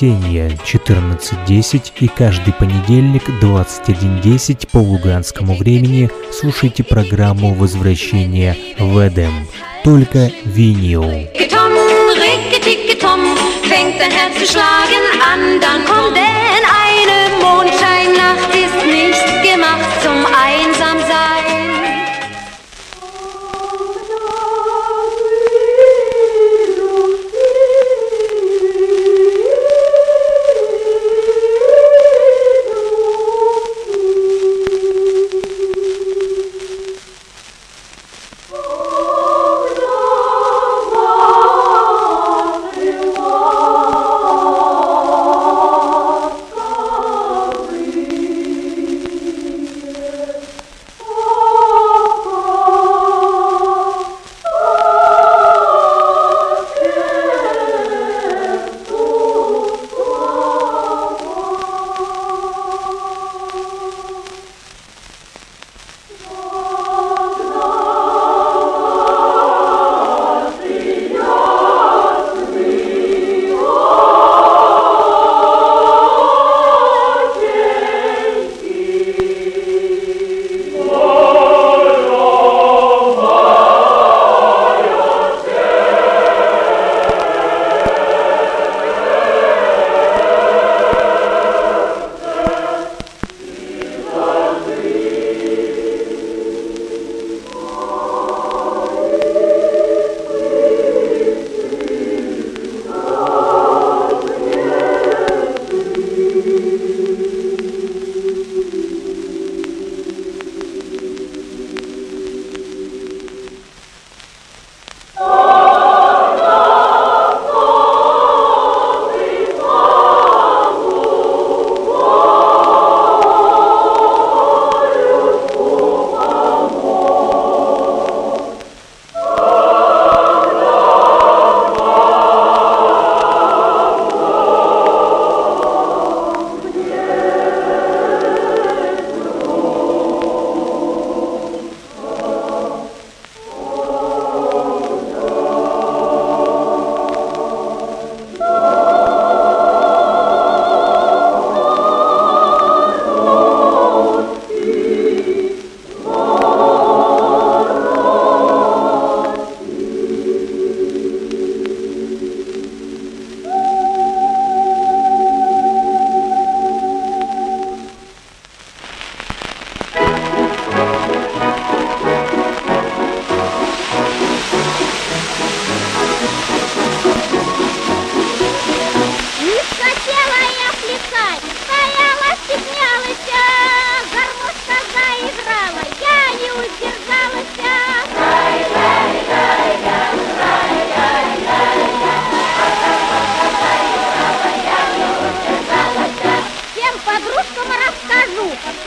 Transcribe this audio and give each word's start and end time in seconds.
Воскресенье 0.00 0.48
14.10 0.64 1.92
и 2.00 2.08
каждый 2.08 2.54
понедельник 2.54 3.28
21.10 3.42 4.68
по 4.70 4.78
луганскому 4.78 5.54
времени 5.56 6.10
слушайте 6.32 6.82
программу 6.82 7.52
«Возвращение 7.54 8.56
в 8.78 9.06
Эдем». 9.06 9.46
Только 9.84 10.30
винил. 10.44 11.04
fängt 13.70 14.00
dein 14.00 14.10
Herz 14.10 14.36
zu 14.36 14.46
schlagen 14.46 15.04
an, 15.22 15.60
dann 15.60 15.84
kommt 15.84 16.16
denn 16.16 16.24
eine 16.24 16.79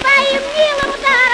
Pai, 0.04 0.40
me 0.54 0.68
mudar. 0.82 1.33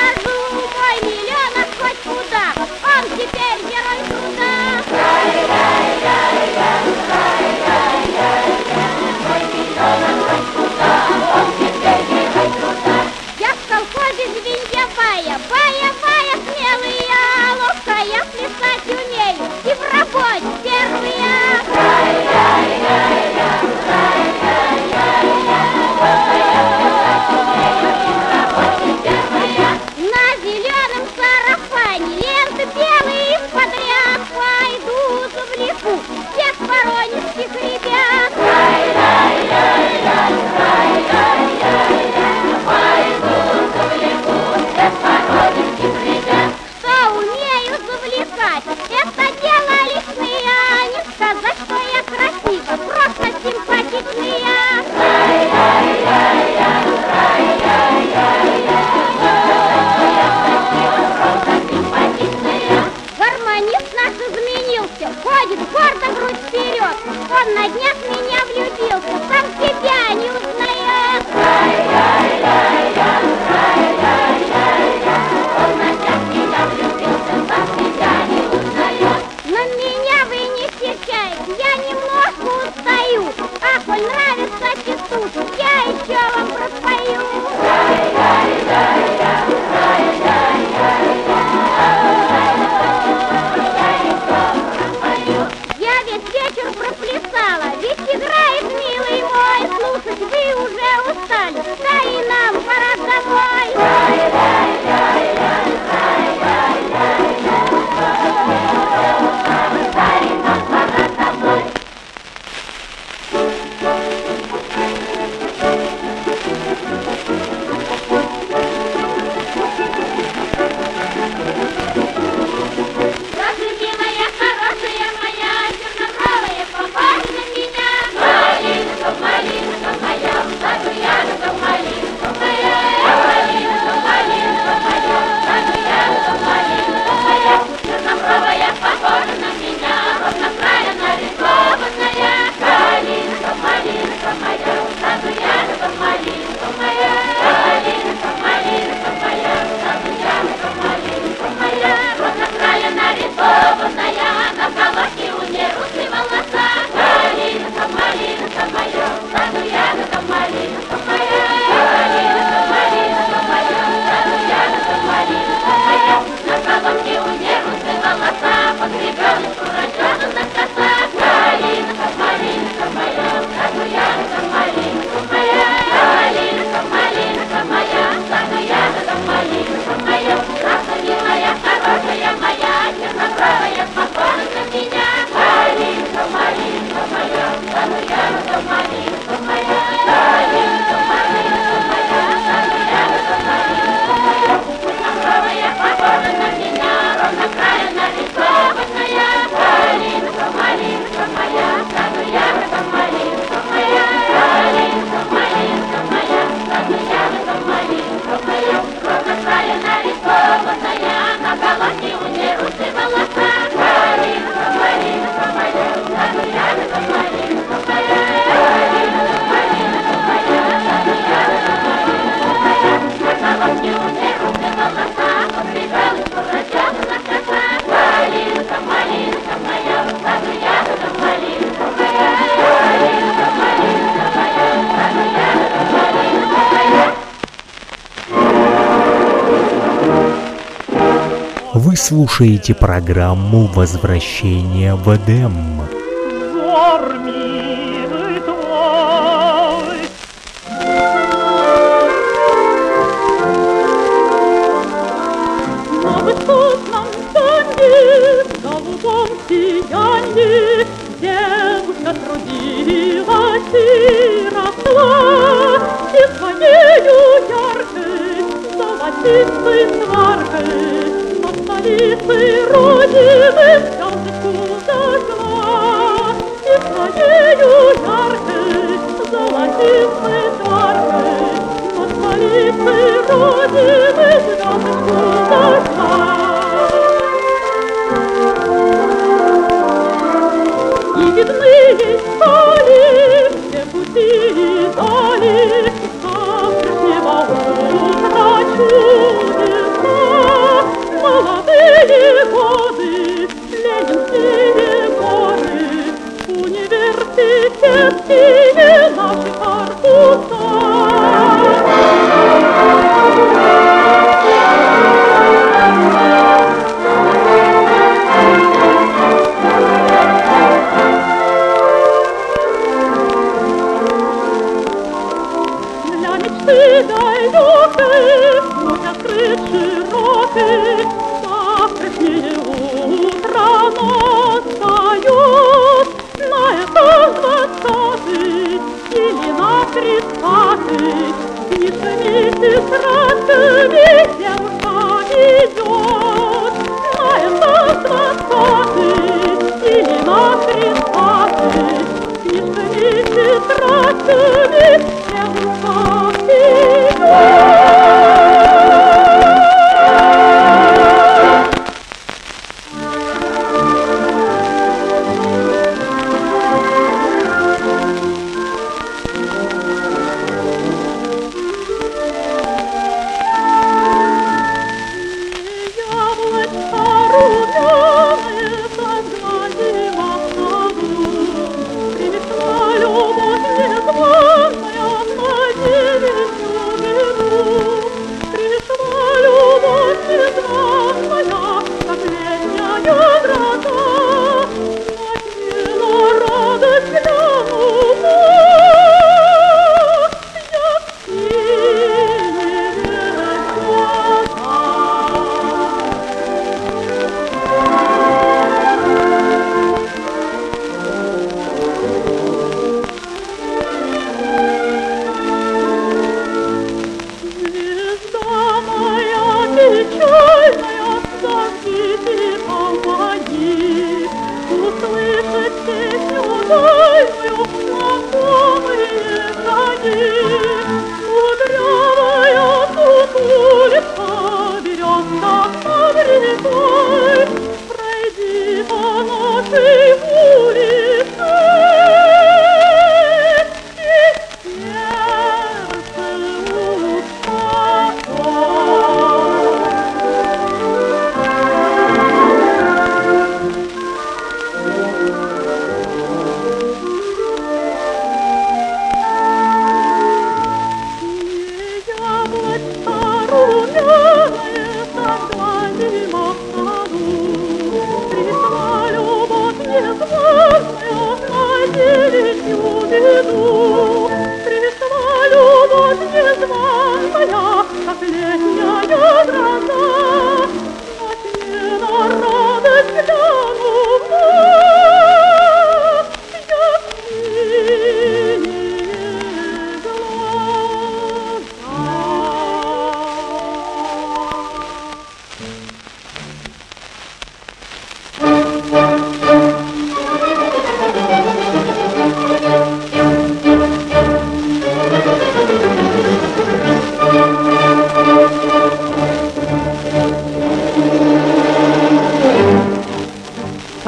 Слушаете 242.09 242.73
программу 242.73 243.67
«Возвращение 243.67 244.95
в 244.95 245.15
Эдем». 245.15 245.98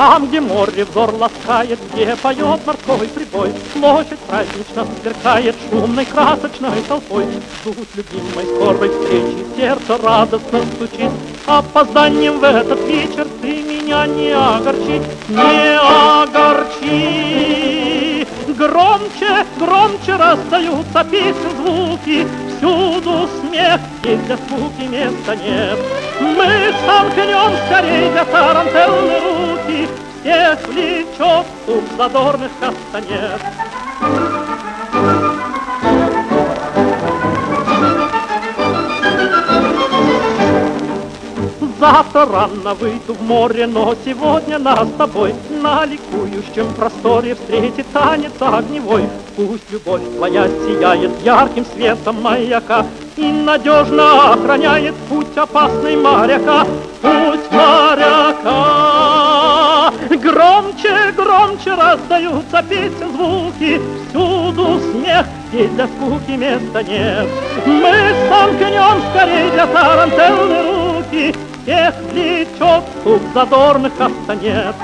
Там, 0.01 0.25
где 0.25 0.41
море 0.41 0.83
взор 0.83 1.13
ласкает, 1.13 1.77
где 1.93 2.15
поет 2.15 2.65
морской 2.65 3.07
прибой, 3.07 3.53
Площадь 3.71 4.17
празднично 4.21 4.87
сверкает 4.99 5.55
шумной 5.69 6.05
красочной 6.05 6.81
толпой. 6.87 7.27
Ждут 7.61 7.87
любимой 7.93 8.45
скорой 8.45 8.89
встречи, 8.89 9.45
сердце 9.55 9.97
радостно 10.01 10.63
стучит. 10.73 11.11
Опозданием 11.45 12.39
в 12.39 12.43
этот 12.43 12.79
вечер 12.87 13.27
ты 13.43 13.61
меня 13.61 14.07
не 14.07 14.31
огорчи, 14.31 15.03
не 15.29 15.77
огорчи. 16.23 17.05
Громче, 18.57 19.45
громче 19.59 20.15
раздаются 20.15 21.03
песен 21.11 21.51
звуки, 21.63 22.27
Всюду 22.57 23.29
смех, 23.39 23.79
и 24.03 24.15
для 24.15 24.37
скуки 24.37 24.81
места 24.89 25.35
нет. 25.35 25.77
Мы 26.21 26.73
сомкнем 26.85 27.51
скорей 27.65 28.09
для 28.11 28.25
тарантеллы 28.25 29.19
руки, 29.19 29.89
Всех 30.21 30.67
влечет 30.67 31.45
стук 31.63 31.83
задорных 31.97 32.51
кастанет. 32.59 33.41
Завтра 41.81 42.27
рано 42.27 42.75
выйду 42.75 43.15
в 43.15 43.23
море, 43.23 43.65
но 43.65 43.95
сегодня 44.05 44.59
нас 44.59 44.87
с 44.87 44.91
тобой 44.99 45.33
На 45.63 45.83
ликующем 45.83 46.71
просторе 46.75 47.33
встретит 47.33 47.87
танец 47.91 48.33
огневой. 48.39 49.09
Пусть 49.35 49.71
любовь 49.71 50.03
твоя 50.15 50.47
сияет 50.47 51.09
ярким 51.23 51.65
светом 51.65 52.21
маяка 52.21 52.85
И 53.17 53.31
надежно 53.31 54.33
охраняет 54.33 54.93
путь 55.09 55.35
опасный 55.35 55.95
моряка, 55.95 56.67
путь 57.01 57.51
моряка. 57.51 58.81
Громче, 60.21 61.11
громче 61.17 61.73
раздаются 61.73 62.61
песен 62.69 63.11
звуки, 63.15 63.81
Всюду 64.07 64.79
смех, 64.91 65.25
и 65.51 65.65
для 65.65 65.87
скуки 65.87 66.37
места 66.37 66.83
нет. 66.83 67.27
Мы 67.65 68.13
сомкнем 68.29 69.01
скорей 69.09 69.49
для 69.49 69.65
тарантеллы 69.65 70.61
руки, 71.01 71.35
Всех 71.63 71.93
влечет 72.11 72.83
стук 73.01 73.21
задорных 73.35 73.93
кастанет. 73.95 74.75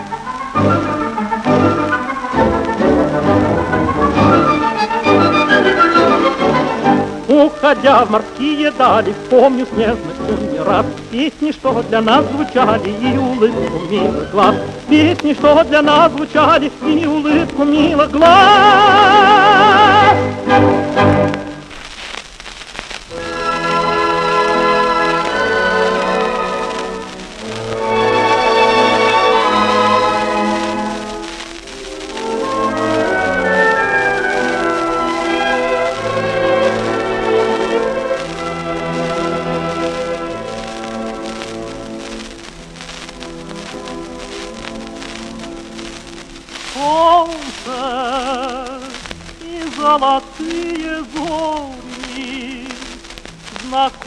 Уходя 7.28 8.06
в 8.06 8.12
морские 8.12 8.72
дали, 8.72 9.16
помню 9.30 9.66
с 9.66 9.72
нежностью 9.76 10.38
не 10.52 10.60
Песни, 11.12 11.52
что 11.52 11.82
для 11.82 12.02
нас 12.02 12.24
звучали, 12.26 12.90
и 12.90 13.18
улыбку 13.18 13.80
милых 13.90 14.32
глаз. 14.32 14.56
Песни, 14.88 15.34
что 15.34 15.64
для 15.64 15.82
нас 15.82 16.12
звучали, 16.12 16.72
и 16.86 17.06
улыбку 17.08 17.64
милых 17.64 18.12
глаз 18.12 19.48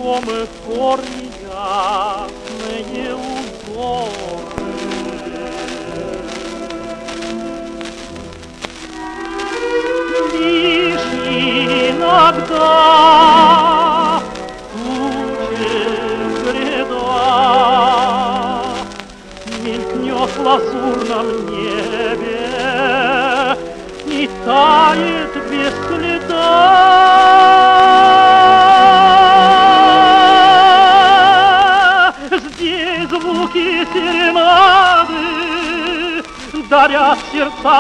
Знакомы 0.01 0.47
корни 0.67 1.20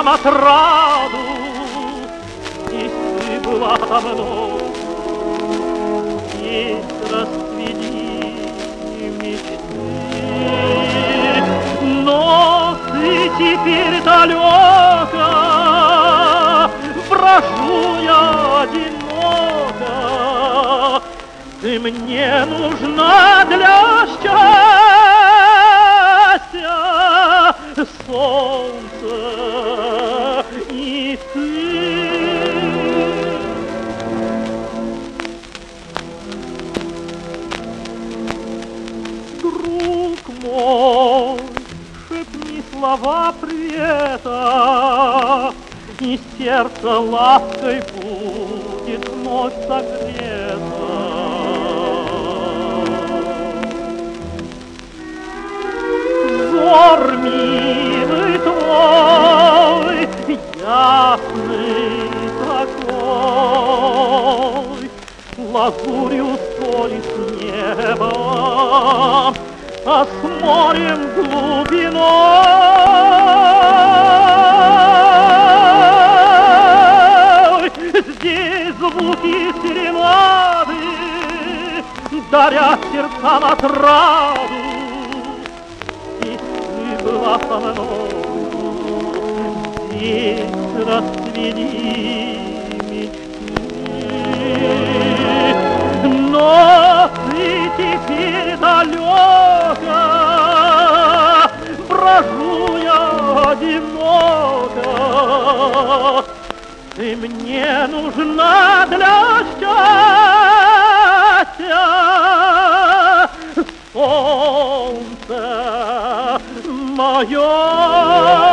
сердцам 0.01 0.09
отраду. 0.09 1.19
Ты 2.69 3.41
была 3.45 3.77
со 3.77 4.01
мной, 4.01 4.63
здесь 6.35 6.85
расцвели 7.11 8.49
мечты. 9.21 9.59
Но 11.83 12.77
ты 12.93 13.31
теперь 13.39 14.03
далеко, 14.03 15.29
брожу 17.09 17.81
я 18.03 18.63
одиноко. 18.63 19.93
Ты 21.61 21.79
мне 21.79 22.47
нужна 22.47 23.45
для 23.45 24.07
счастья, 24.23 25.20
солнце 28.07 29.15
и 30.71 31.19
ты. 31.33 31.61
Друг 39.41 40.19
мой, 40.43 41.39
шепни 42.09 42.63
слова 42.73 43.35
привета, 43.41 44.39
И 46.01 46.19
сердце 46.39 46.99
лаской 46.99 47.83
будет 47.93 49.09
вновь 49.09 49.55
согрето. 49.67 50.70
Взор 56.71 57.03
милый 57.17 58.39
твой, 58.39 60.09
ясный 60.55 62.11
такой, 62.47 63.91
Лазурью 65.37 66.31
солит 66.57 67.09
небо, 67.41 68.13
а 69.85 69.89
с 70.05 70.09
морем 70.41 71.01
глубиной. 71.17 72.01
Здесь 78.07 78.75
звуки 78.79 79.37
серенады, 79.61 80.85
даря 82.31 82.71
сердцам 82.93 83.43
отраду, 83.45 84.60
Ты 106.97 107.17
мне 107.17 107.87
нужна 107.89 108.87
для 108.87 109.45
счастья, 109.59 109.81
солнце 113.93 115.41
мое. 116.67 118.50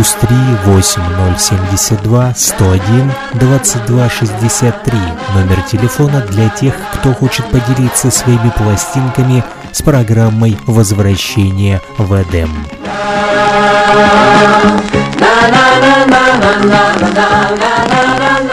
Плюс 0.00 0.16
3 0.18 0.34
8072 0.64 2.34
101 2.34 3.12
2263. 3.34 4.98
Номер 5.34 5.60
телефона 5.70 6.22
для 6.22 6.48
тех, 6.48 6.74
кто 6.94 7.12
хочет 7.12 7.44
поделиться 7.50 8.10
своими 8.10 8.50
пластинками 8.56 9.44
с 9.72 9.82
программой 9.82 10.56
«Возвращение 10.64 11.82
в 11.98 12.14
Эдем». 12.14 12.48
Сияет 17.10 18.49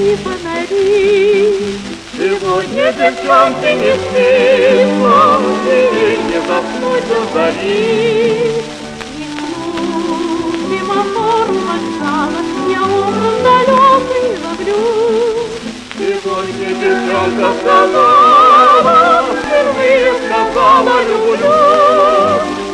Вдали 0.00 0.16
фонари. 0.16 1.78
Сегодня 2.16 2.92
девчонке 2.92 3.74
не 3.74 3.92
спится, 4.00 5.20
и 5.66 6.18
не 6.26 6.38
заснуть 6.40 7.06
до 7.08 7.20
зари. 7.34 8.52
Семафор 10.70 11.48
вокзала, 11.66 12.40
Я 12.68 12.82
образ 12.82 13.36
далекий 13.44 14.28
ловлю. 14.42 14.82
Сегодня 15.98 16.68
девчонка 16.80 17.48
сказала, 17.60 19.24
впервые 19.44 20.08
сказала 20.24 20.96
люблю, 21.08 21.56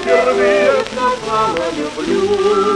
впервые 0.00 0.72
сказала 0.92 1.66
люблю. 1.76 2.75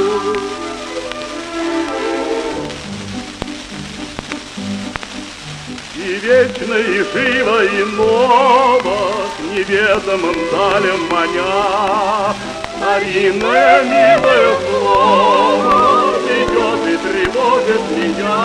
Вечно, 6.20 6.74
и 6.74 7.02
живо, 7.12 7.64
и 7.64 7.84
ново, 7.96 8.98
К 9.36 9.40
неведомым 9.52 10.36
далям 10.50 11.00
маня, 11.10 12.34
Старинное 12.76 13.82
милое 13.84 14.56
слово 14.70 16.14
Ведет 16.26 16.82
и 16.86 16.96
тревожит 16.96 17.84
меня. 17.96 18.40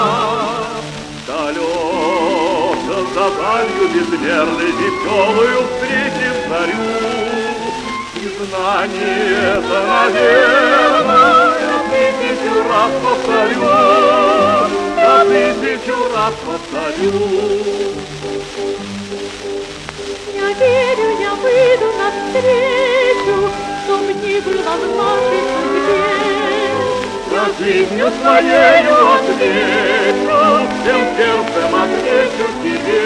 Далеко 1.28 2.76
за 3.14 3.26
далью 3.30 3.86
безмерной 3.94 4.72
Веселую 4.72 5.60
встречи 5.68 6.28
зарю. 6.50 6.86
И 8.16 8.18
знание 8.38 9.20
это, 9.54 9.78
наверное, 9.88 11.46
Тысячу 11.92 12.56
раз 12.68 12.92
повторю, 13.04 14.85
Да 15.16 15.24
тысячу 15.24 15.96
раз 16.14 16.34
повторю. 16.46 17.14
Я 20.36 20.48
верю, 20.60 21.08
я 21.22 21.34
выйду 21.36 21.88
навстречу, 22.02 23.38
Чтоб 23.86 24.02
не 24.22 24.42
было 24.42 24.72
в 24.76 24.84
нашей 24.98 25.42
судьбе. 25.56 26.04
Я 27.32 27.46
жизнью 27.58 28.12
своею 28.22 28.96
отвечу, 29.16 30.38
Всем 30.82 31.02
сердцем 31.16 31.72
отвечу 31.82 32.48
тебе. 32.62 33.06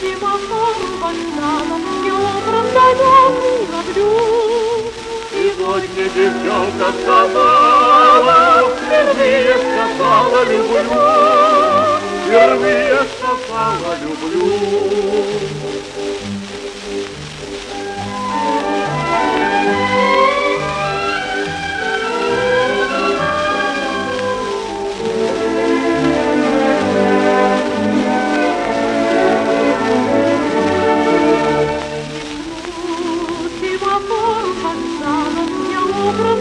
Семафор 0.00 0.76
вокзала, 1.02 1.76
Я 2.02 2.14
образ 2.14 2.66
далекий 2.72 3.60
ловлю. 3.70 4.75
Сегодня 5.46 6.04
девчонка 6.08 6.88
сказала, 7.02 8.68
Впервые 8.76 9.54
сказала 9.54 10.42
люблю, 10.42 10.90
Впервые 12.26 12.98
сказала 13.16 13.92
люблю. 14.02 15.06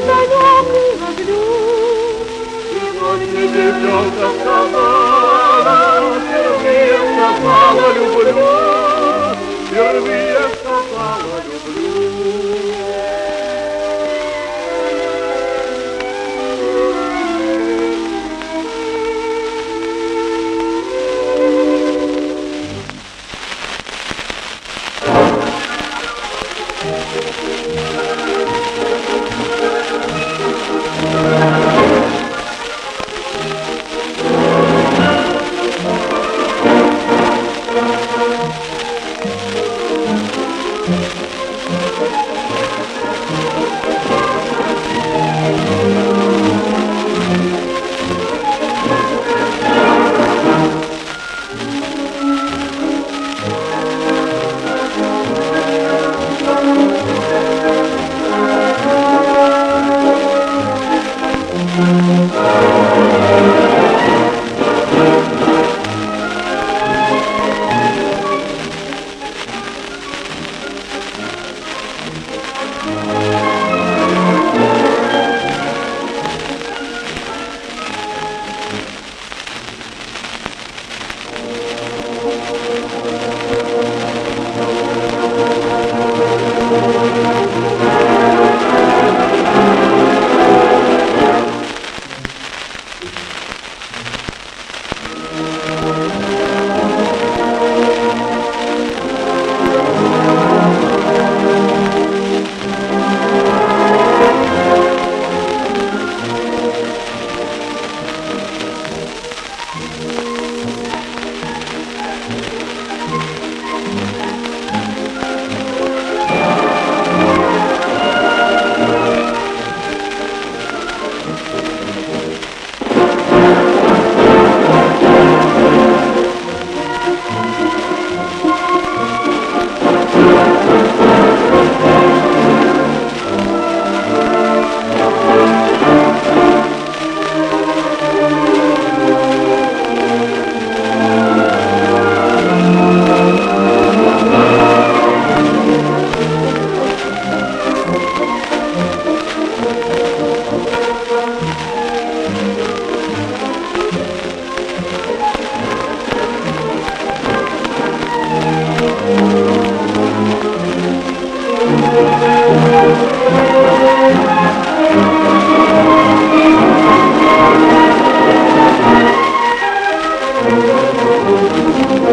Образ 0.06 0.28
далекий 0.30 0.92
ловлю. 1.02 1.42
Сегодня 2.72 3.44
девчонка 3.48 4.28
сказала, 4.40 5.78
Впервые 6.20 6.98
сказала 7.16 7.88
люблю, 7.94 8.40
Впервые 9.68 10.55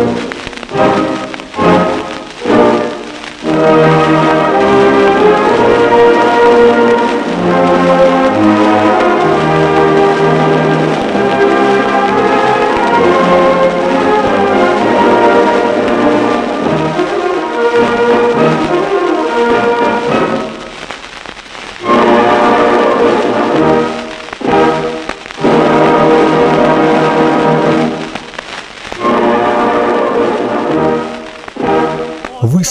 Música 0.03 1.12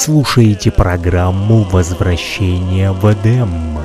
слушаете 0.01 0.71
программу 0.71 1.61
«Возвращение 1.61 2.91
в 2.91 3.05
Эдем». 3.05 3.77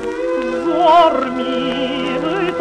Взор 0.51 1.31
милый 1.37 2.53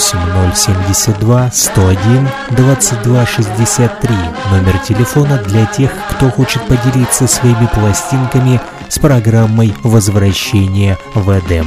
3 0.00 0.18
8072 0.50 1.50
101 1.52 2.28
22 2.50 3.26
63 3.26 4.14
номер 4.50 4.78
телефона 4.78 5.36
для 5.46 5.66
тех, 5.66 5.90
кто 6.10 6.30
хочет 6.30 6.62
поделиться 6.62 7.26
своими 7.26 7.66
пластинками 7.66 8.60
с 8.88 8.98
программой 8.98 9.74
«Возвращение 9.82 10.96
в 11.14 11.30
Эдем». 11.38 11.66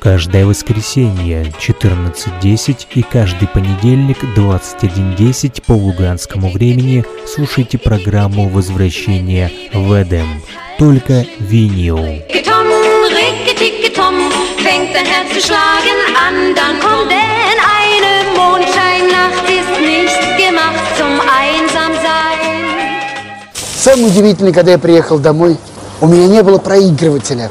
Каждое 0.00 0.46
воскресенье 0.46 1.52
14.10 1.60 2.86
и 2.94 3.02
каждый 3.02 3.46
понедельник 3.48 4.24
21.10 4.34 5.62
по 5.66 5.72
луганскому 5.72 6.50
времени 6.50 7.04
слушайте 7.26 7.76
программу 7.76 8.48
«Возвращение 8.48 9.52
в 9.74 9.92
Эдем». 10.02 10.42
Только 10.78 11.26
винил. 11.38 11.98
Fängt 14.62 14.94
dein 14.94 15.06
Herz 15.06 15.32
zu 15.34 15.40
schlagen 15.40 15.98
an, 16.26 16.54
dann 16.54 16.80
kommt 16.80 17.10
denn 17.10 17.58
eine 17.78 18.12
Mondscheinnacht, 18.36 19.44
ist 19.48 19.80
nicht 19.80 20.20
gemacht 20.38 20.80
zum 20.98 21.20
Einsamsein. 21.20 22.64
Самое 23.54 24.08
удивительное, 24.08 24.52
когда 24.52 24.72
я 24.72 24.78
приехал 24.78 25.18
домой, 25.18 25.56
у 26.00 26.06
меня 26.06 26.26
не 26.26 26.42
было 26.42 26.58
проигрывателя. 26.58 27.50